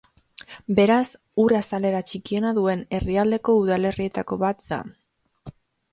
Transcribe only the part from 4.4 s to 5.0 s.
bat da.